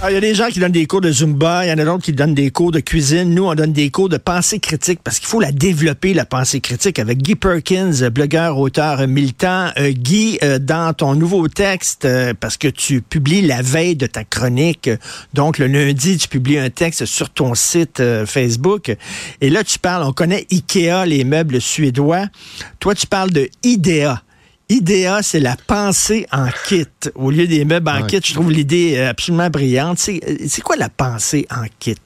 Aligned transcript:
Ah, 0.00 0.12
il 0.12 0.14
y 0.14 0.16
a 0.16 0.20
des 0.20 0.36
gens 0.36 0.46
qui 0.46 0.60
donnent 0.60 0.70
des 0.70 0.86
cours 0.86 1.00
de 1.00 1.10
Zumba, 1.10 1.66
il 1.66 1.70
y 1.70 1.72
en 1.72 1.78
a 1.78 1.84
d'autres 1.84 2.04
qui 2.04 2.12
donnent 2.12 2.32
des 2.32 2.52
cours 2.52 2.70
de 2.70 2.78
cuisine. 2.78 3.34
Nous, 3.34 3.44
on 3.44 3.56
donne 3.56 3.72
des 3.72 3.90
cours 3.90 4.08
de 4.08 4.16
pensée 4.16 4.60
critique 4.60 5.00
parce 5.02 5.18
qu'il 5.18 5.26
faut 5.26 5.40
la 5.40 5.50
développer, 5.50 6.14
la 6.14 6.24
pensée 6.24 6.60
critique, 6.60 7.00
avec 7.00 7.18
Guy 7.18 7.34
Perkins, 7.34 8.08
blogueur, 8.08 8.58
auteur 8.58 9.08
militant. 9.08 9.72
Euh, 9.76 9.90
Guy, 9.90 10.38
euh, 10.44 10.60
dans 10.60 10.94
ton 10.94 11.16
nouveau 11.16 11.48
texte, 11.48 12.04
euh, 12.04 12.32
parce 12.38 12.56
que 12.56 12.68
tu 12.68 13.02
publies 13.02 13.42
la 13.42 13.60
veille 13.60 13.96
de 13.96 14.06
ta 14.06 14.22
chronique, 14.22 14.88
donc 15.34 15.58
le 15.58 15.66
lundi, 15.66 16.16
tu 16.16 16.28
publies 16.28 16.58
un 16.58 16.70
texte 16.70 17.04
sur 17.04 17.30
ton 17.30 17.56
site 17.56 18.00
Facebook, 18.24 18.96
et 19.40 19.50
là, 19.50 19.64
tu 19.64 19.80
parles, 19.80 20.04
on 20.04 20.12
connaît 20.12 20.46
Ikea, 20.52 21.06
les 21.06 21.24
meubles 21.24 21.60
suédois. 21.60 22.26
Toi, 22.78 22.94
tu 22.94 23.08
parles 23.08 23.32
de 23.32 23.50
IDEA. 23.64 24.22
IDEA, 24.70 25.22
c'est 25.22 25.40
la 25.40 25.56
pensée 25.66 26.26
en 26.30 26.48
kit. 26.66 26.86
Au 27.14 27.30
lieu 27.30 27.46
des 27.46 27.64
meubles 27.64 27.88
en 27.88 28.04
kit, 28.04 28.20
je 28.22 28.34
trouve 28.34 28.50
l'idée 28.50 28.96
euh, 28.98 29.10
absolument 29.10 29.48
brillante. 29.48 29.98
Euh, 30.08 30.36
c'est 30.46 30.60
quoi 30.60 30.76
la 30.76 30.90
pensée 30.90 31.46
en 31.50 31.64
kit? 31.78 31.96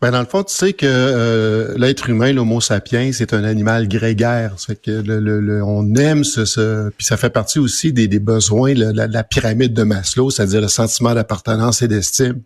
Ben 0.00 0.10
dans 0.12 0.20
le 0.20 0.26
fond, 0.26 0.42
tu 0.42 0.54
sais 0.54 0.72
que 0.72 0.86
euh, 0.86 1.74
l'être 1.76 2.08
humain, 2.08 2.32
l'Homo 2.32 2.62
sapiens, 2.62 3.10
c'est 3.12 3.34
un 3.34 3.44
animal 3.44 3.86
grégaire. 3.86 4.54
C'est 4.56 4.80
que 4.80 4.90
le, 4.90 5.62
on 5.62 5.94
aime 5.96 6.24
ce, 6.24 6.88
puis 6.96 7.04
ça 7.04 7.18
fait 7.18 7.28
partie 7.28 7.58
aussi 7.58 7.92
des, 7.92 8.08
besoins, 8.18 8.72
de 8.72 8.92
la, 8.94 9.24
pyramide 9.24 9.74
de 9.74 9.82
Maslow, 9.82 10.30
c'est-à-dire 10.30 10.62
le 10.62 10.68
sentiment 10.68 11.12
d'appartenance 11.12 11.82
et 11.82 11.88
d'estime. 11.88 12.40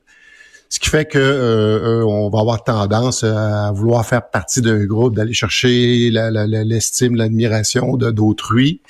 Ce 0.69 0.81
qui 0.81 0.89
fait 0.89 1.05
que 1.05 1.19
euh, 1.19 2.01
euh, 2.01 2.05
on 2.05 2.31
va 2.31 2.41
avoir 2.41 2.65
tendance 2.65 3.23
à 3.23 3.71
vouloir 3.73 4.05
faire 4.05 4.29
partie 4.29 4.61
d'un 4.61 4.85
groupe, 4.85 5.15
d'aller 5.15 5.33
chercher 5.33 6.11
l'estime, 6.11 7.15
l'admiration 7.15 7.97
de 7.97 8.11
d'autrui. 8.11 8.81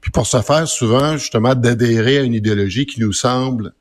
Puis 0.00 0.10
pour 0.10 0.26
ce 0.26 0.40
faire, 0.40 0.66
souvent, 0.68 1.16
justement, 1.16 1.54
d'adhérer 1.54 2.18
à 2.18 2.22
une 2.22 2.34
idéologie 2.34 2.86
qui 2.86 3.00
nous 3.00 3.12
semble 3.12 3.72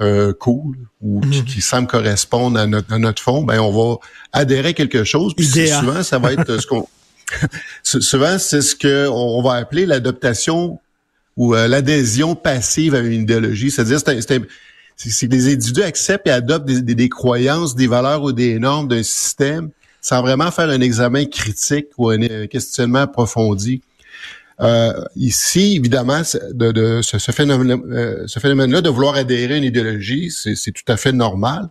euh, 0.00 0.32
cool 0.32 0.76
ou 1.00 1.20
qui, 1.20 1.40
mhm. 1.40 1.60
semble 1.60 1.88
correspondre 1.88 2.58
à 2.58 2.66
notre, 2.66 2.92
à 2.92 2.98
notre 2.98 3.22
fond, 3.22 3.42
ben 3.44 3.60
on 3.60 3.70
va 3.70 3.96
adhérer 4.32 4.70
à 4.70 4.72
quelque 4.72 5.04
chose. 5.04 5.32
Puis 5.34 5.46
souvent, 5.46 6.02
ça 6.02 6.18
va 6.18 6.32
être 6.32 6.60
ce 6.60 6.66
qu'on 6.66 6.88
souvent 7.82 8.38
c'est 8.38 8.62
ce 8.62 8.76
que 8.76 9.08
on 9.08 9.42
va 9.42 9.54
appeler 9.54 9.86
l'adaptation 9.86 10.78
ou 11.36 11.54
l'adhésion 11.54 12.34
passive 12.34 12.94
à 12.94 13.00
une 13.00 13.22
idéologie. 13.22 13.70
C'est-à-dire, 13.70 14.00
c'est 14.00 14.42
c'est 14.96 15.28
que 15.28 15.32
les 15.32 15.52
individus 15.52 15.82
acceptent 15.82 16.26
et 16.26 16.30
adoptent 16.30 16.66
des, 16.66 17.08
croyances, 17.08 17.74
des 17.74 17.86
valeurs 17.86 18.22
ou 18.22 18.32
des 18.32 18.58
normes 18.58 18.88
d'un 18.88 19.02
système 19.02 19.70
sans 20.00 20.22
vraiment 20.22 20.50
faire 20.50 20.70
un 20.70 20.80
examen 20.80 21.24
critique 21.24 21.88
ou 21.98 22.10
un, 22.10 22.46
questionnement 22.46 23.00
approfondi. 23.00 23.82
Euh, 24.60 24.92
ici, 25.16 25.76
évidemment, 25.76 26.22
de, 26.52 26.72
de 26.72 27.02
ce, 27.02 27.18
ce 27.18 27.32
phénomène, 27.32 27.82
euh, 27.90 28.26
phénomène-là 28.26 28.80
de 28.80 28.88
vouloir 28.88 29.16
adhérer 29.16 29.54
à 29.54 29.56
une 29.58 29.64
idéologie, 29.64 30.30
c'est 30.30 30.72
tout 30.72 30.90
à 30.90 30.96
fait 30.96 31.12
normal. 31.12 31.68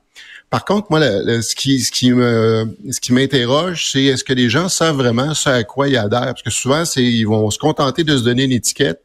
Par 0.51 0.65
contre, 0.65 0.87
moi, 0.91 0.99
ce 1.01 1.55
qui, 1.55 1.79
ce 1.79 1.91
qui 1.91 2.11
me, 2.11 2.77
ce 2.91 2.99
qui 2.99 3.13
m'interroge, 3.13 3.89
c'est 3.91 4.03
est-ce 4.03 4.23
que 4.23 4.33
les 4.33 4.49
gens 4.49 4.69
savent 4.69 4.97
vraiment 4.97 5.33
ce 5.33 5.49
à 5.49 5.63
quoi 5.63 5.87
ils 5.87 5.97
adhèrent? 5.97 6.25
Parce 6.25 6.43
que 6.43 6.51
souvent, 6.51 6.85
c'est 6.85 7.03
ils 7.03 7.25
vont 7.25 7.49
se 7.49 7.57
contenter 7.57 8.03
de 8.03 8.15
se 8.15 8.23
donner 8.23 8.43
une 8.43 8.51
étiquette 8.51 9.01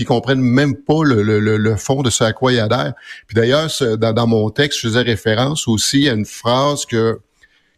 puis 0.00 0.04
ils 0.04 0.08
comprennent 0.08 0.40
même 0.40 0.76
pas 0.76 1.04
le, 1.04 1.76
fond 1.76 2.00
de 2.00 2.08
ce 2.08 2.24
à 2.24 2.32
quoi 2.32 2.54
ils 2.54 2.58
adhèrent. 2.58 2.94
Puis 3.26 3.34
d'ailleurs, 3.34 3.68
dans, 3.98 4.26
mon 4.26 4.48
texte, 4.48 4.80
je 4.80 4.88
faisais 4.88 5.02
référence 5.02 5.68
aussi 5.68 6.08
à 6.08 6.14
une 6.14 6.24
phrase 6.24 6.86
que 6.86 7.20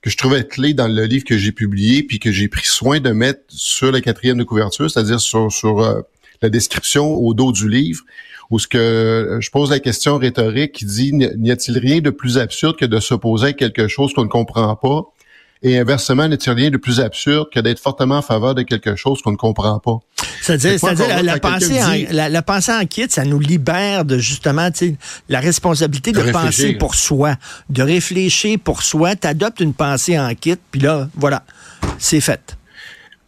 que 0.03 0.11
je 0.11 0.17
trouvais 0.17 0.45
clé 0.45 0.75
dans 0.75 0.89
le 0.89 1.05
livre 1.05 1.25
que 1.25 1.37
j'ai 1.37 1.53
publié, 1.53 2.03
puis 2.03 2.19
que 2.19 2.33
j'ai 2.33 2.49
pris 2.49 2.67
soin 2.67 2.99
de 2.99 3.11
mettre 3.11 3.41
sur 3.49 3.93
la 3.93 4.01
quatrième 4.01 4.37
de 4.37 4.43
couverture, 4.43 4.91
c'est-à-dire 4.91 5.21
sur, 5.21 5.81
euh, 5.81 6.01
la 6.43 6.49
description 6.49 7.15
au 7.15 7.35
dos 7.35 7.53
du 7.53 7.69
livre, 7.69 8.03
où 8.51 8.59
ce 8.59 8.67
que 8.67 9.39
je 9.41 9.51
pose 9.51 9.71
la 9.71 9.79
question 9.79 10.19
rhétorique 10.19 10.73
qui 10.73 10.85
dit 10.85 11.13
n'y 11.13 11.51
a-t-il 11.53 11.79
rien 11.79 12.01
de 12.01 12.11
plus 12.11 12.39
absurde 12.39 12.77
que 12.77 12.85
de 12.85 12.99
s'opposer 12.99 13.49
à 13.49 13.53
quelque 13.53 13.87
chose 13.87 14.13
qu'on 14.13 14.25
ne 14.25 14.29
comprend 14.29 14.75
pas? 14.75 15.05
Et 15.63 15.79
inversement, 15.79 16.27
n'est-il 16.27 16.53
rien 16.53 16.71
de 16.71 16.77
plus 16.77 16.99
absurde 16.99 17.49
que 17.53 17.61
d'être 17.61 17.79
fortement 17.79 18.17
en 18.17 18.23
faveur 18.23 18.55
de 18.55 18.63
quelque 18.63 18.97
chose 18.97 19.23
qu'on 19.23 19.31
ne 19.31 19.37
comprend 19.37 19.79
pas? 19.79 19.99
C'est-à-dire, 20.41 20.79
la, 21.09 21.23
la, 21.23 21.39
pensée 21.39 21.81
en, 21.81 21.95
la, 22.11 22.43
pensée 22.43 22.73
en 22.73 22.85
kit, 22.85 23.07
ça 23.09 23.25
nous 23.25 23.39
libère 23.39 24.05
de 24.05 24.19
justement 24.19 24.71
la 25.29 25.39
responsabilité 25.41 26.11
de, 26.11 26.33
penser 26.33 26.73
pour 26.73 26.97
soi, 26.97 27.37
de 27.71 27.83
réfléchir 27.83 28.59
pour 28.63 28.83
soi. 28.83 29.15
Tu 29.15 29.29
adoptes 29.29 29.61
une 29.61 29.73
pensée 29.73 30.19
en 30.19 30.35
kit, 30.35 30.57
puis 30.73 30.81
là, 30.81 31.09
voilà, 31.15 31.45
c'est 31.99 32.21
fait. 32.21 32.57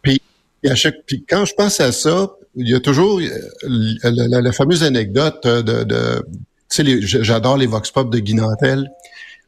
Puis, 0.01 0.21
à 0.69 0.75
chaque, 0.75 1.05
puis 1.05 1.23
quand 1.27 1.45
je 1.45 1.53
pense 1.53 1.79
à 1.79 1.93
ça, 1.93 2.31
il 2.57 2.67
y 2.67 2.75
a 2.75 2.81
toujours 2.81 3.19
euh, 3.19 3.93
la, 4.03 4.51
fameuse 4.51 4.83
anecdote 4.83 5.45
de, 5.45 5.83
de 5.83 6.25
tu 6.69 6.83
sais, 6.83 7.23
j'adore 7.23 7.57
les 7.57 7.67
vox 7.67 7.91
pop 7.91 8.09
de 8.09 8.19
Guy 8.19 8.35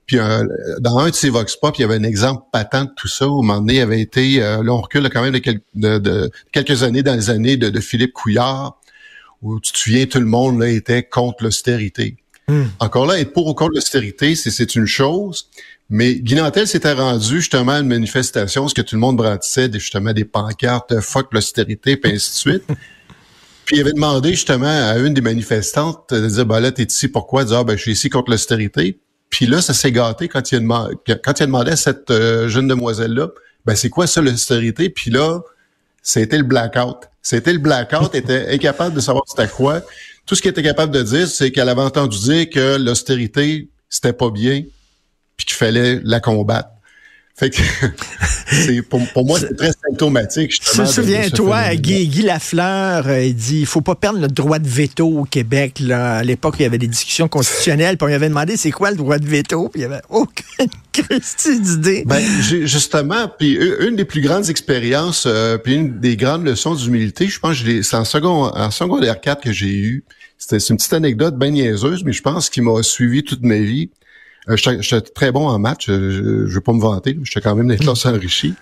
puis 0.07 0.19
euh, 0.19 0.45
dans 0.79 0.97
un 0.99 1.09
de 1.09 1.13
ces 1.13 1.29
vox 1.29 1.57
pop, 1.57 1.75
il 1.77 1.81
y 1.81 1.83
avait 1.83 1.95
un 1.95 2.03
exemple 2.03 2.45
patent 2.51 2.85
de 2.85 2.91
tout 2.95 3.09
ça. 3.09 3.27
Où, 3.27 3.39
un 3.39 3.45
moment 3.45 3.59
donné, 3.59 3.75
il 3.75 3.81
avait 3.81 3.99
été, 3.99 4.41
euh, 4.41 4.63
là 4.63 4.71
on 4.71 4.81
recule 4.81 5.07
quand 5.09 5.21
même 5.21 5.37
de, 5.75 6.31
quelques 6.53 6.83
années 6.83 7.03
dans 7.03 7.13
les 7.13 7.29
années 7.29 7.57
de, 7.57 7.79
Philippe 7.81 8.13
Couillard, 8.13 8.79
où 9.41 9.59
tu 9.59 9.73
te 9.73 9.77
souviens, 9.77 10.05
tout 10.05 10.19
le 10.19 10.25
monde 10.25 10.61
là 10.61 10.69
était 10.69 11.03
contre 11.03 11.43
l'austérité. 11.43 12.15
Hmm. 12.47 12.63
Encore 12.79 13.05
là, 13.05 13.19
être 13.19 13.33
pour 13.33 13.47
ou 13.47 13.53
contre 13.53 13.73
l'austérité, 13.75 14.35
c'est 14.35 14.75
une 14.75 14.85
chose, 14.85 15.49
mais 15.89 16.15
Guy 16.15 16.37
s'était 16.65 16.93
rendu 16.93 17.41
justement 17.41 17.73
à 17.73 17.79
une 17.79 17.87
manifestation, 17.87 18.69
ce 18.69 18.73
que 18.73 18.81
tout 18.81 18.95
le 18.95 19.01
monde 19.01 19.17
brandissait, 19.17 19.69
justement 19.73 20.13
des 20.13 20.23
pancartes, 20.23 21.01
fuck 21.01 21.33
l'austérité, 21.33 21.97
puis 21.97 22.13
ainsi 22.13 22.31
de 22.31 22.35
suite. 22.35 22.63
Puis 23.65 23.75
il 23.75 23.81
avait 23.81 23.91
demandé 23.91 24.29
justement 24.29 24.65
à 24.65 24.97
une 24.97 25.13
des 25.13 25.19
manifestantes 25.19 26.13
de 26.13 26.25
dire, 26.25 26.45
ben 26.45 26.61
là, 26.61 26.71
t'es 26.71 26.85
ici 26.85 27.09
pourquoi? 27.09 27.43
De 27.43 27.49
dire, 27.49 27.57
ah, 27.57 27.63
ben, 27.65 27.75
je 27.75 27.81
suis 27.81 27.91
ici 27.91 28.09
contre 28.09 28.31
l'austérité. 28.31 28.97
Puis 29.29 29.45
là, 29.45 29.61
ça 29.61 29.73
s'est 29.73 29.91
gâté 29.91 30.27
quand 30.27 30.51
il 30.51 30.55
a 30.55 30.59
demandé, 31.45 31.71
à 31.71 31.75
cette 31.75 32.11
euh, 32.11 32.47
jeune 32.47 32.67
demoiselle-là, 32.67 33.29
ben 33.65 33.75
c'est 33.75 33.89
quoi 33.89 34.07
ça 34.07 34.21
l'austérité? 34.21 34.89
Puis 34.89 35.11
là, 35.11 35.41
c'était 36.01 36.37
le 36.37 36.43
blackout. 36.43 37.09
C'était 37.21 37.51
le 37.51 37.59
blackout, 37.59 38.15
était 38.15 38.47
incapable 38.53 38.95
de 38.95 39.01
savoir 39.01 39.23
c'était 39.27 39.49
quoi. 39.49 39.81
Tout 40.25 40.35
ce 40.35 40.41
qu'il 40.41 40.51
était 40.51 40.63
capable 40.63 40.93
de 40.93 41.03
dire, 41.03 41.27
c'est 41.27 41.51
qu'elle 41.51 41.69
avait 41.69 41.81
entendu 41.81 42.17
dire 42.17 42.49
que 42.49 42.77
l'austérité, 42.77 43.67
c'était 43.89 44.13
pas 44.13 44.29
bien, 44.29 44.63
puis 45.35 45.45
qu'il 45.45 45.55
fallait 45.55 45.99
la 46.03 46.19
combattre. 46.19 46.69
Fait 47.37 47.51
que 47.51 47.61
c'est 48.51 48.81
pour, 48.81 48.99
moi 49.23 49.39
c'est 49.39 49.55
très 49.55 49.71
symptomatique. 49.71 50.53
Souviens-toi, 50.63 51.75
Guy, 51.75 52.07
Guy 52.07 52.23
Lafleur, 52.23 53.07
euh, 53.07 53.23
il 53.23 53.35
dit 53.35 53.59
il 53.59 53.65
faut 53.67 53.81
pas 53.81 53.93
perdre 53.93 54.19
le 54.19 54.27
droit 54.27 54.57
de 54.57 54.67
veto 54.67 55.19
au 55.19 55.23
Québec. 55.23 55.79
Là. 55.79 56.15
À 56.15 56.23
l'époque, 56.23 56.55
il 56.57 56.63
y 56.63 56.65
avait 56.65 56.79
des 56.79 56.87
discussions 56.87 57.27
constitutionnelles, 57.27 57.97
puis 57.97 58.05
on 58.05 58.07
lui 58.07 58.15
avait 58.15 58.29
demandé 58.29 58.57
c'est 58.57 58.71
quoi 58.71 58.89
le 58.89 58.97
droit 58.97 59.19
de 59.19 59.27
veto, 59.27 59.69
puis 59.69 59.81
il 59.81 59.83
y 59.83 59.85
avait 59.85 60.01
aucune 60.09 60.67
d'idée. 61.61 62.03
Ben 62.07 62.23
justement, 62.41 63.31
puis 63.37 63.53
une 63.81 63.95
des 63.95 64.05
plus 64.05 64.21
grandes 64.21 64.49
expériences, 64.49 65.25
euh, 65.27 65.59
puis 65.59 65.75
une 65.75 65.99
des 65.99 66.17
grandes 66.17 66.43
leçons 66.43 66.73
d'humilité, 66.73 67.27
je 67.27 67.39
pense 67.39 67.61
que 67.61 67.83
c'est 67.83 67.97
en 67.97 68.05
second 68.05 68.45
en 68.45 68.71
secondaire 68.71 69.21
4 69.21 69.43
que 69.43 69.51
j'ai 69.51 69.75
eu. 69.75 70.03
C'était 70.39 70.57
une 70.57 70.77
petite 70.77 70.93
anecdote 70.93 71.37
bien 71.37 71.51
niaiseuse, 71.51 72.03
mais 72.03 72.13
je 72.13 72.21
pense 72.23 72.49
qu'il 72.49 72.63
m'a 72.63 72.81
suivi 72.81 73.23
toute 73.23 73.43
ma 73.43 73.57
vie. 73.57 73.91
Euh, 74.49 74.55
j'étais 74.55 75.01
très 75.01 75.31
bon 75.31 75.47
en 75.47 75.59
match, 75.59 75.89
euh, 75.89 76.11
je, 76.11 76.21
ne 76.21 76.53
vais 76.53 76.61
pas 76.61 76.73
me 76.73 76.79
vanter, 76.79 77.17
j'étais 77.23 77.41
quand 77.41 77.55
même 77.55 77.67
des 77.67 77.77
classes 77.77 78.05
enrichies. 78.05 78.53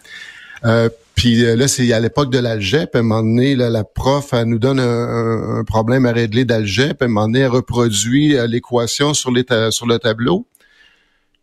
Euh, 0.64 0.90
puis 1.14 1.44
là, 1.56 1.68
c'est 1.68 1.94
à 1.94 2.00
l'époque 2.00 2.30
de 2.30 2.40
l'algèbre. 2.40 2.92
À 2.96 2.98
un 2.98 3.02
moment 3.04 3.22
donné, 3.22 3.56
la 3.56 3.84
prof, 3.86 4.34
elle 4.34 4.46
nous 4.46 4.60
donne 4.60 4.82
un, 4.82 5.64
problème 5.64 6.06
à 6.06 6.12
régler 6.12 6.44
d'algèbre. 6.44 6.98
À 7.02 7.06
un 7.06 7.08
moment 7.08 7.28
donné, 7.28 7.40
elle 7.40 7.52
reproduit 7.52 8.36
l'équation 8.48 9.14
sur, 9.14 9.32
sur 9.70 9.86
le 9.88 9.98
tableau. 9.98 10.46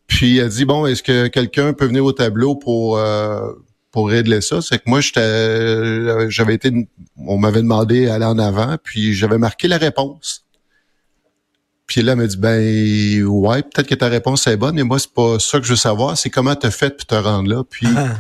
Puis 0.08 0.36
elle 0.38 0.50
dit, 0.50 0.66
bon, 0.66 0.84
est-ce 0.84 1.02
que 1.02 1.28
quelqu'un 1.28 1.72
peut 1.72 1.86
venir 1.86 2.04
au 2.04 2.12
tableau 2.12 2.54
pour 2.54 3.00
pour 3.92 4.08
régler 4.10 4.42
ça? 4.42 4.60
C'est 4.60 4.76
que 4.76 4.90
moi, 4.90 5.00
j'avais 5.00 6.54
été 6.54 6.70
on 7.16 7.38
m'avait 7.38 7.62
demandé 7.62 8.06
d'aller 8.06 8.26
en 8.26 8.38
avant, 8.38 8.76
puis 8.82 9.14
j'avais 9.14 9.38
marqué 9.38 9.68
la 9.68 9.78
réponse. 9.78 10.44
Puis 11.92 12.00
là, 12.00 12.12
elle 12.12 12.18
m'a 12.20 12.26
dit, 12.26 12.38
ben 12.38 13.22
ouais, 13.24 13.60
peut-être 13.60 13.86
que 13.86 13.94
ta 13.94 14.08
réponse 14.08 14.46
est 14.46 14.56
bonne, 14.56 14.76
mais 14.76 14.82
moi, 14.82 14.98
c'est 14.98 15.12
pas 15.12 15.38
ça 15.38 15.58
que 15.58 15.66
je 15.66 15.72
veux 15.72 15.76
savoir, 15.76 16.16
c'est 16.16 16.30
comment 16.30 16.54
tu 16.56 16.66
as 16.66 16.70
fait 16.70 16.96
pour 16.96 17.04
te 17.04 17.14
rendre 17.14 17.50
là? 17.50 17.64
Puis 17.68 17.86
ah. 17.94 18.16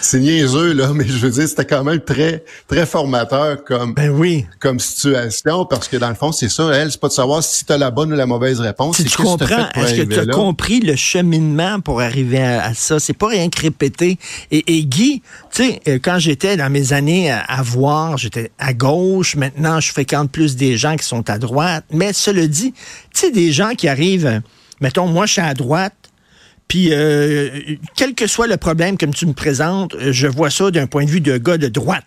C'est 0.00 0.20
niaiseux, 0.20 0.72
là, 0.72 0.92
mais 0.94 1.06
je 1.06 1.18
veux 1.18 1.30
dire, 1.30 1.48
c'était 1.48 1.64
quand 1.64 1.84
même 1.84 2.00
très, 2.00 2.44
très 2.66 2.86
formateur 2.86 3.64
comme, 3.64 3.94
ben 3.94 4.10
oui. 4.10 4.46
comme 4.60 4.78
situation, 4.78 5.64
parce 5.64 5.88
que 5.88 5.96
dans 5.96 6.08
le 6.08 6.14
fond, 6.14 6.32
c'est 6.32 6.48
ça, 6.48 6.70
elle, 6.74 6.90
c'est 6.90 7.00
pas 7.00 7.08
de 7.08 7.12
savoir 7.12 7.42
si 7.42 7.64
tu 7.64 7.72
as 7.72 7.78
la 7.78 7.90
bonne 7.90 8.12
ou 8.12 8.16
la 8.16 8.26
mauvaise 8.26 8.60
réponse. 8.60 8.96
Si 8.96 9.04
tu 9.04 9.16
comprends, 9.16 9.68
est-ce 9.74 9.94
que 9.94 10.02
tu 10.02 10.18
as 10.18 10.26
compris 10.26 10.80
le 10.80 10.96
cheminement 10.96 11.80
pour 11.80 12.00
arriver 12.00 12.42
à, 12.42 12.74
ça? 12.74 12.98
C'est 12.98 13.12
pas 13.12 13.28
rien 13.28 13.48
que 13.48 13.60
répéter. 13.60 14.18
Et, 14.50 14.78
et 14.78 14.84
Guy, 14.84 15.22
tu 15.52 15.64
sais, 15.64 15.80
euh, 15.88 15.98
quand 16.02 16.18
j'étais 16.18 16.56
dans 16.56 16.70
mes 16.70 16.92
années 16.92 17.30
à, 17.30 17.62
voir, 17.62 18.18
j'étais 18.18 18.50
à 18.58 18.72
gauche, 18.72 19.36
maintenant 19.36 19.80
je 19.80 19.90
fréquente 19.90 20.30
plus 20.30 20.56
des 20.56 20.76
gens 20.76 20.96
qui 20.96 21.04
sont 21.04 21.28
à 21.30 21.38
droite, 21.38 21.84
mais 21.90 22.12
cela 22.12 22.46
dit, 22.46 22.72
tu 22.72 23.20
sais, 23.20 23.30
des 23.30 23.52
gens 23.52 23.74
qui 23.74 23.88
arrivent, 23.88 24.42
mettons, 24.80 25.06
moi 25.06 25.26
je 25.26 25.32
suis 25.32 25.42
à 25.42 25.54
droite, 25.54 25.94
Puis, 26.68 26.88
euh, 26.92 27.48
quel 27.96 28.14
que 28.14 28.26
soit 28.26 28.46
le 28.46 28.58
problème 28.58 28.98
comme 28.98 29.14
tu 29.14 29.26
me 29.26 29.32
présentes, 29.32 29.96
je 29.98 30.26
vois 30.26 30.50
ça 30.50 30.70
d'un 30.70 30.86
point 30.86 31.04
de 31.04 31.10
vue 31.10 31.22
de 31.22 31.38
gars 31.38 31.56
de 31.56 31.68
droite. 31.68 32.04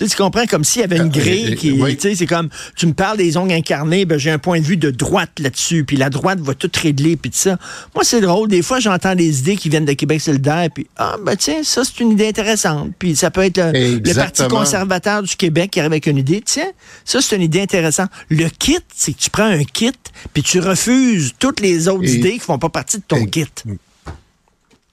Tu, 0.00 0.06
sais, 0.08 0.16
tu 0.16 0.22
comprends 0.22 0.46
comme 0.46 0.64
s'il 0.64 0.80
y 0.80 0.84
avait 0.84 0.96
une 0.96 1.08
Euh, 1.08 1.08
grille 1.08 1.52
euh, 1.52 1.56
qui, 1.56 1.72
oui. 1.72 1.94
tu 1.94 2.08
sais, 2.08 2.14
c'est 2.14 2.24
comme, 2.26 2.48
tu 2.74 2.86
me 2.86 2.94
parles 2.94 3.18
des 3.18 3.36
ongles 3.36 3.52
incarnés, 3.52 4.06
ben 4.06 4.16
j'ai 4.18 4.30
un 4.30 4.38
point 4.38 4.58
de 4.58 4.64
vue 4.64 4.78
de 4.78 4.90
droite 4.90 5.28
là-dessus, 5.38 5.84
puis 5.84 5.98
la 5.98 6.08
droite 6.08 6.40
va 6.40 6.54
tout 6.54 6.70
régler, 6.74 7.16
puis 7.18 7.30
tout 7.30 7.36
ça. 7.36 7.58
Moi, 7.94 8.02
c'est 8.02 8.22
drôle. 8.22 8.48
Des 8.48 8.62
fois, 8.62 8.80
j'entends 8.80 9.14
des 9.14 9.40
idées 9.40 9.56
qui 9.56 9.68
viennent 9.68 9.84
de 9.84 9.92
Québec 9.92 10.22
solidaire, 10.22 10.68
puis 10.74 10.86
ah 10.96 11.16
ben 11.22 11.36
tiens, 11.36 11.62
ça 11.62 11.82
c'est 11.84 12.00
une 12.02 12.12
idée 12.12 12.28
intéressante. 12.28 12.92
Puis 12.98 13.14
ça 13.14 13.30
peut 13.30 13.42
être 13.42 13.58
euh, 13.58 13.72
le 14.02 14.14
Parti 14.14 14.42
conservateur 14.48 15.22
du 15.22 15.36
Québec 15.36 15.72
qui 15.72 15.80
arrive 15.80 15.92
avec 15.92 16.06
une 16.06 16.16
idée. 16.16 16.40
Tiens, 16.42 16.70
ça 17.04 17.20
c'est 17.20 17.36
une 17.36 17.42
idée 17.42 17.60
intéressante. 17.60 18.08
Le 18.30 18.48
kit, 18.48 18.78
c'est 18.96 19.12
que 19.12 19.18
tu 19.18 19.28
prends 19.28 19.44
un 19.44 19.64
kit, 19.64 19.92
puis 20.32 20.42
tu 20.42 20.60
refuses 20.60 21.34
toutes 21.38 21.60
les 21.60 21.88
autres 21.88 22.04
Et- 22.04 22.14
idées 22.14 22.32
qui 22.32 22.40
font 22.40 22.58
pas 22.58 22.70
partie 22.70 22.96
de 22.96 23.02
ton 23.06 23.16
Et- 23.18 23.28
kit. 23.28 23.44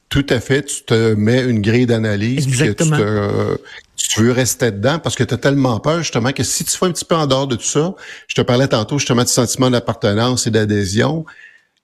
Tout 0.09 0.25
à 0.29 0.39
fait. 0.39 0.63
Tu 0.63 0.83
te 0.83 1.13
mets 1.15 1.43
une 1.43 1.61
grille 1.61 1.85
d'analyse. 1.85 2.45
que 2.45 2.49
Exactement. 2.49 2.97
Tu, 2.97 3.03
te- 3.03 4.13
tu 4.13 4.21
veux 4.21 4.31
rester 4.31 4.71
dedans 4.71 4.99
parce 4.99 5.15
que 5.15 5.23
tu 5.23 5.33
as 5.33 5.37
tellement 5.37 5.79
peur, 5.79 5.99
justement, 5.99 6.31
que 6.31 6.43
si 6.43 6.63
tu 6.63 6.77
fais 6.77 6.85
un 6.85 6.91
petit 6.91 7.05
peu 7.05 7.15
en 7.15 7.27
dehors 7.27 7.47
de 7.47 7.55
tout 7.55 7.63
ça, 7.65 7.93
je 8.27 8.35
te 8.35 8.41
parlais 8.41 8.67
tantôt, 8.67 8.99
justement, 8.99 9.23
du 9.23 9.31
sentiment 9.31 9.69
d'appartenance 9.69 10.47
et 10.47 10.51
d'adhésion. 10.51 11.25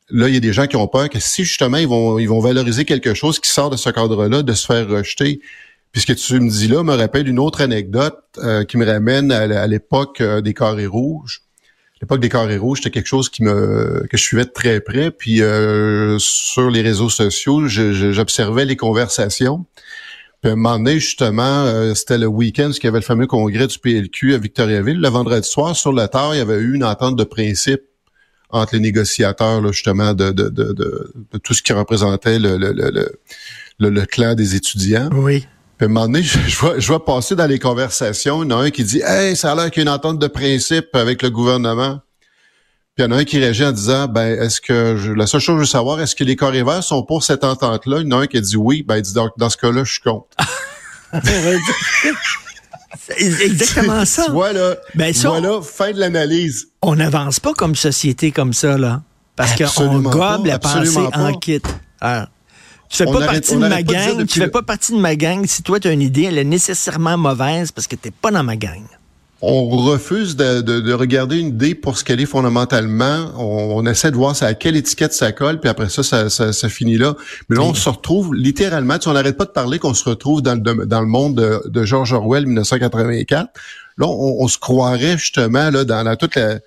Là, 0.09 0.27
il 0.27 0.33
y 0.33 0.37
a 0.37 0.39
des 0.39 0.53
gens 0.53 0.67
qui 0.67 0.75
ont 0.75 0.87
peur 0.87 1.09
que 1.09 1.19
si, 1.19 1.43
justement, 1.43 1.77
ils 1.77 1.87
vont, 1.87 2.19
ils 2.19 2.27
vont 2.29 2.39
valoriser 2.39 2.85
quelque 2.85 3.13
chose 3.13 3.39
qui 3.39 3.49
sort 3.49 3.69
de 3.69 3.77
ce 3.77 3.89
cadre-là, 3.89 4.41
de 4.43 4.53
se 4.53 4.65
faire 4.65 4.87
rejeter. 4.87 5.41
Puis 5.91 6.01
ce 6.01 6.07
que 6.07 6.13
tu 6.13 6.39
me 6.39 6.49
dis 6.49 6.67
là 6.67 6.81
me 6.83 6.93
rappelle 6.95 7.27
une 7.27 7.37
autre 7.39 7.61
anecdote 7.61 8.17
euh, 8.39 8.63
qui 8.63 8.77
me 8.77 8.85
ramène 8.85 9.31
à, 9.31 9.41
à 9.61 9.67
l'époque 9.67 10.21
euh, 10.21 10.41
des 10.41 10.53
carrés 10.55 10.87
rouges. 10.87 11.42
L'époque 12.03 12.19
des 12.19 12.27
carrés 12.27 12.57
rouges, 12.57 12.79
c'était 12.79 12.89
quelque 12.91 13.07
chose 13.07 13.29
qui 13.29 13.43
me 13.43 14.05
que 14.11 14.17
je 14.17 14.21
suivais 14.21 14.43
de 14.43 14.49
très 14.49 14.81
près. 14.81 15.09
Puis 15.09 15.41
euh, 15.41 16.17
sur 16.19 16.69
les 16.69 16.81
réseaux 16.81 17.07
sociaux, 17.09 17.65
j'observais 17.67 18.65
les 18.65 18.75
conversations. 18.75 19.65
Puis 20.41 20.49
à 20.49 20.53
un 20.53 20.57
moment 20.57 20.77
donné, 20.77 20.99
justement, 20.99 21.63
euh, 21.63 21.93
c'était 21.93 22.17
le 22.17 22.27
week-end, 22.27 22.63
parce 22.65 22.79
qu'il 22.79 22.87
y 22.87 22.89
avait 22.89 22.99
le 22.99 23.05
fameux 23.05 23.25
congrès 23.27 23.67
du 23.67 23.79
PLQ 23.79 24.33
à 24.33 24.37
Victoriaville. 24.37 24.99
Le 24.99 25.07
vendredi 25.07 25.47
soir, 25.47 25.77
sur 25.77 25.93
le 25.93 26.05
tard, 26.09 26.35
il 26.35 26.39
y 26.39 26.41
avait 26.41 26.57
eu 26.59 26.73
une 26.75 26.83
entente 26.83 27.15
de 27.15 27.23
principe 27.23 27.83
entre 28.49 28.75
les 28.75 28.81
négociateurs, 28.81 29.61
là, 29.61 29.71
justement, 29.71 30.13
de, 30.13 30.31
de, 30.31 30.49
de, 30.49 30.73
de, 30.73 31.37
tout 31.41 31.53
ce 31.53 31.63
qui 31.63 31.71
représentait 31.71 32.37
le, 32.37 32.57
le, 32.57 32.73
le- 32.73 33.89
le 33.89 34.05
clan 34.05 34.35
des 34.35 34.55
étudiants. 34.55 35.09
Oui. 35.13 35.47
Puis 35.77 35.85
à 35.85 35.89
un 35.89 35.93
moment 35.93 36.05
donné, 36.07 36.21
je, 36.23 36.37
je 36.47 36.57
vois, 36.57 36.79
je 36.79 36.87
vois 36.87 37.03
passer 37.03 37.35
dans 37.35 37.47
les 37.47 37.59
conversations, 37.59 38.43
il 38.43 38.49
y 38.51 38.53
en 38.53 38.59
a 38.59 38.63
un 38.63 38.69
qui 38.71 38.83
dit 38.83 39.01
Hey, 39.05 39.35
ça 39.35 39.51
a 39.51 39.55
l'air 39.55 39.71
qu'il 39.71 39.83
y 39.83 39.87
a 39.87 39.89
une 39.89 39.95
entente 39.95 40.19
de 40.19 40.27
principe 40.27 40.95
avec 40.95 41.21
le 41.21 41.29
gouvernement. 41.29 41.99
Puis 42.95 43.03
il 43.03 43.09
y 43.09 43.11
en 43.11 43.17
a 43.17 43.19
un 43.21 43.23
qui 43.23 43.39
réagit 43.39 43.65
en 43.65 43.71
disant 43.71 44.07
Ben, 44.07 44.39
est-ce 44.39 44.61
que 44.61 44.95
je- 44.97 45.11
la 45.11 45.25
seule 45.25 45.41
chose 45.41 45.55
que 45.55 45.59
je 45.59 45.65
veux 45.65 45.65
savoir, 45.71 45.99
est-ce 45.99 46.15
que 46.15 46.23
les 46.23 46.35
corps 46.35 46.51
verts 46.51 46.83
sont 46.83 47.03
pour 47.03 47.23
cette 47.23 47.43
entente-là? 47.43 47.97
Il 48.01 48.07
y 48.09 48.13
en 48.13 48.19
a 48.19 48.23
un 48.23 48.27
qui 48.27 48.37
a 48.37 48.41
dit 48.41 48.55
oui, 48.55 48.83
ben 48.87 48.97
il 48.97 49.01
dit 49.01 49.13
donc 49.13 49.31
dans 49.37 49.49
ce 49.49 49.57
cas-là, 49.57 49.83
je 49.83 49.91
suis 49.93 50.01
contre. 50.01 50.27
C'est 53.05 53.21
exactement 53.21 54.05
ça. 54.05 54.25
Tu 54.25 54.31
vois 54.31 54.53
là, 54.53 54.75
Ben, 54.95 55.13
ça, 55.13 55.29
voilà, 55.29 55.59
fin 55.61 55.91
de 55.91 55.99
l'analyse. 55.99 56.67
on 56.81 56.95
n'avance 56.95 57.39
pas 57.39 57.53
comme 57.53 57.75
société 57.75 58.31
comme 58.31 58.53
ça, 58.53 58.77
là. 58.77 59.01
Parce 59.35 59.55
qu'on 59.55 59.99
gobe 59.99 60.13
pas, 60.19 60.39
la 60.45 60.59
pensée 60.59 60.99
en 61.13 61.33
kit. 61.33 61.61
Alors, 61.99 62.27
tu 62.93 62.97
fais 63.03 63.09
On 63.09 63.11
pas 63.11 63.23
arrête- 63.23 63.41
partie 63.47 63.55
de 63.55 63.59
ma 63.67 63.81
de 63.81 63.91
gang. 63.91 64.25
Tu 64.27 64.39
fais 64.39 64.45
le- 64.45 64.51
pas 64.51 64.61
partie 64.61 64.91
de 64.93 64.97
ma 64.99 65.15
gang. 65.15 65.45
Si 65.47 65.63
toi, 65.63 65.79
tu 65.79 65.87
as 65.87 65.91
une 65.91 66.01
idée, 66.01 66.23
elle 66.23 66.37
est 66.37 66.43
nécessairement 66.43 67.17
mauvaise 67.17 67.71
parce 67.71 67.87
que 67.87 67.95
tu 67.95 68.11
pas 68.11 68.29
dans 68.31 68.43
ma 68.43 68.55
gang. 68.55 68.83
On 69.45 69.67
refuse 69.67 70.37
de, 70.37 70.61
de- 70.61 70.79
de 70.79 70.93
regarder 70.93 71.37
une 71.37 71.47
idée 71.47 71.75
pour 71.75 71.97
ce 71.97 72.03
qu'elle 72.05 72.21
est 72.21 72.25
fondamentalement. 72.25 73.31
On, 73.37 73.73
on 73.77 73.85
essaie 73.85 74.09
de 74.09 74.15
voir 74.15 74.35
ça 74.35 74.45
à 74.47 74.53
quelle 74.53 74.75
étiquette 74.77 75.11
ça 75.13 75.33
colle, 75.33 75.59
puis 75.59 75.69
après 75.69 75.89
ça, 75.89 76.01
ça, 76.01 76.29
ça, 76.29 76.53
ça 76.53 76.69
finit 76.69 76.97
là. 76.97 77.15
Mais 77.49 77.57
là, 77.57 77.63
on 77.63 77.73
se 77.73 77.89
retrouve 77.89 78.33
littéralement, 78.33 78.97
tu 78.99 79.09
on 79.09 79.13
n'arrête 79.13 79.35
pas 79.37 79.43
de 79.45 79.49
parler 79.51 79.79
qu'on 79.79 79.93
se 79.93 80.07
retrouve 80.07 80.41
dans 80.41 80.55
le, 80.55 80.85
dans 80.85 81.01
le 81.01 81.07
monde 81.07 81.35
de, 81.35 81.61
de 81.67 81.83
George 81.83 82.13
Orwell 82.13 82.45
1984. 82.45 83.49
Là, 83.97 84.07
on, 84.07 84.37
on 84.39 84.47
se 84.47 84.57
croirait 84.57 85.17
justement 85.17 85.69
là 85.71 85.83
dans, 85.83 86.03
dans 86.05 86.15
tout 86.15 86.29
la- 86.35 86.59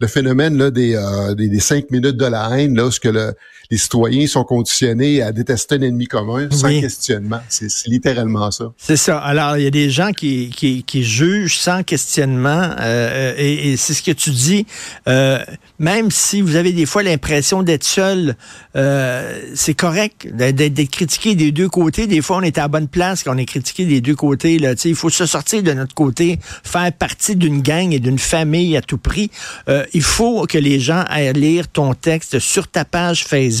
le 0.00 0.06
phénomène 0.08 0.58
là, 0.58 0.70
des, 0.72 0.96
euh, 0.96 1.34
des, 1.34 1.48
des 1.48 1.60
cinq 1.60 1.88
minutes 1.92 2.16
de 2.16 2.26
la 2.26 2.50
haine, 2.58 2.74
là, 2.76 2.86
où 2.86 2.90
ce 2.90 2.98
que 2.98 3.08
le- 3.08 3.32
les 3.70 3.78
citoyens 3.78 4.26
sont 4.26 4.44
conditionnés 4.44 5.22
à 5.22 5.32
détester 5.32 5.76
un 5.76 5.82
ennemi 5.82 6.06
commun 6.06 6.48
sans 6.50 6.68
Oui. 6.68 6.80
questionnement. 6.80 7.40
C'est 7.48 7.68
littéralement 7.86 8.50
ça. 8.50 8.72
C'est 8.78 8.96
ça. 8.96 9.18
Alors, 9.18 9.56
il 9.56 9.64
y 9.64 9.66
a 9.66 9.70
des 9.70 9.90
gens 9.90 10.12
qui, 10.12 10.50
qui, 10.50 10.82
qui 10.82 11.04
jugent 11.04 11.58
sans 11.58 11.82
questionnement, 11.82 12.70
euh, 12.80 13.34
et, 13.36 13.72
et 13.72 13.76
c'est 13.76 13.94
ce 13.94 14.02
que 14.02 14.10
tu 14.12 14.30
dis. 14.30 14.66
Euh, 15.08 15.38
même 15.78 16.10
si 16.10 16.40
vous 16.40 16.56
avez 16.56 16.72
des 16.72 16.86
fois 16.86 17.02
l'impression 17.02 17.62
d'être 17.62 17.84
seul, 17.84 18.36
euh, 18.76 19.40
c'est 19.54 19.74
correct 19.74 20.28
d'être 20.34 20.90
critiqué 20.90 21.34
des 21.34 21.52
deux 21.52 21.68
côtés. 21.68 22.06
Des 22.06 22.20
fois, 22.22 22.38
on 22.38 22.42
est 22.42 22.58
à 22.58 22.62
la 22.62 22.68
bonne 22.68 22.88
place 22.88 23.22
quand 23.22 23.34
on 23.34 23.38
est 23.38 23.44
critiqué 23.44 23.84
des 23.86 24.00
deux 24.00 24.14
côtés. 24.14 24.58
Là. 24.58 24.74
Tu 24.74 24.82
sais, 24.82 24.88
Il 24.90 24.94
faut 24.94 25.10
se 25.10 25.26
sortir 25.26 25.62
de 25.62 25.72
notre 25.72 25.94
côté, 25.94 26.38
faire 26.62 26.92
partie 26.92 27.36
d'une 27.36 27.60
gang 27.62 27.92
et 27.92 27.98
d'une 28.00 28.18
famille 28.18 28.76
à 28.76 28.82
tout 28.82 28.98
prix. 28.98 29.30
Euh, 29.68 29.84
il 29.92 30.02
faut 30.02 30.46
que 30.46 30.58
les 30.58 30.80
gens 30.80 31.04
aillent 31.08 31.32
lire 31.32 31.68
ton 31.68 31.94
texte 31.94 32.38
sur 32.38 32.68
ta 32.68 32.84
page 32.84 33.24
Facebook, 33.24 33.53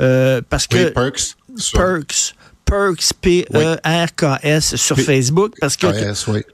euh, 0.00 0.40
parce 0.48 0.66
que... 0.66 0.76
Oui, 0.76 0.90
Perks. 0.92 1.36
ça. 1.56 1.78
Perks. 1.78 2.34
Perks, 2.64 3.12
P-E-R-K-S 3.20 4.76
sur 4.76 4.96
P- 4.96 5.02
Facebook 5.02 5.52
parce 5.60 5.76
que 5.76 5.88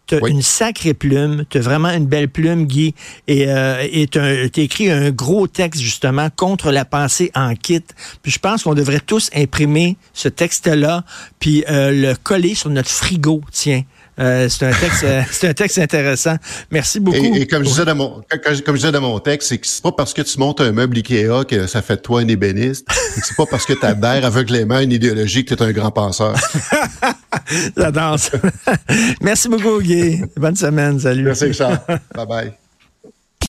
tu 0.07 0.15
as 0.17 0.19
Oui. 0.21 0.31
une 0.33 0.43
sacrée 0.43 0.95
plume, 0.95 1.45
tu 1.49 1.59
as 1.59 1.61
vraiment 1.61 1.91
une 1.91 2.07
belle 2.07 2.29
plume, 2.29 2.67
Guy, 2.67 2.95
et 3.29 3.47
euh, 3.49 3.87
tu 4.11 4.19
as 4.19 4.43
écrit 4.57 4.91
un 4.91 5.11
gros 5.11 5.47
texte 5.47 5.81
justement 5.81 6.29
contre 6.35 6.73
la 6.73 6.85
pensée 6.85 7.31
en 7.35 7.55
kit. 7.55 7.85
Puis 8.23 8.33
je 8.33 8.39
pense 8.39 8.65
qu'on 8.65 8.75
devrait 8.75 9.01
tous 9.01 9.31
imprimer 9.35 9.97
ce 10.13 10.29
texte-là, 10.29 11.05
puis 11.39 11.65
euh, 11.69 11.93
le 11.93 12.15
coller 12.17 12.55
sur 12.55 12.71
notre 12.71 12.91
frigo, 12.91 13.43
tiens. 13.53 13.83
Euh, 14.19 14.49
c'est 14.49 14.67
un 14.67 14.73
texte, 14.73 15.05
euh, 15.05 15.23
c'est 15.31 15.49
un 15.49 15.55
texte 15.55 15.79
intéressant. 15.79 16.37
Merci 16.71 17.01
beaucoup. 17.01 17.17
Et, 17.37 17.43
et 17.43 17.47
comme 17.47 17.65
je 17.65 17.69
disais 17.69 17.85
dans 17.85 17.95
mon, 17.95 18.23
comme 18.65 18.77
je 18.77 18.81
disais 18.81 18.93
dans 18.93 19.01
mon 19.01 19.19
texte, 19.21 19.49
c'est 19.49 19.59
que 19.59 19.67
c'est 19.67 19.83
pas 19.83 19.93
parce 19.93 20.13
que 20.13 20.23
tu 20.23 20.39
montes 20.39 20.61
un 20.61 20.73
meuble 20.73 20.97
Ikea 20.99 21.45
que 21.47 21.67
ça 21.67 21.83
fait 21.83 21.97
de 21.97 22.01
toi 22.01 22.21
un 22.21 22.29
ébéniste. 22.29 22.87
C'est 23.23 23.37
pas 23.37 23.47
parce 23.47 23.65
que 23.67 23.73
tu 23.73 23.85
adhères 23.85 24.25
aveuglément 24.25 24.77
à 24.77 24.83
une 24.83 24.93
idéologie 24.93 25.45
que 25.45 25.55
tu 25.55 25.63
es 25.63 25.67
un 25.67 25.73
grand 25.73 25.91
penseur. 25.91 26.35
La 27.77 27.91
danse. 27.91 28.31
Merci 29.23 29.49
beaucoup, 29.49 29.81
Guy. 29.81 30.23
Bonne 30.37 30.57
semaine. 30.57 30.99
Salut. 31.01 31.25
Merci, 31.25 31.45
Richard. 31.47 31.81
Bye 32.15 32.27
bye. 32.27 32.68